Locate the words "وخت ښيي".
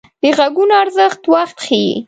1.33-1.89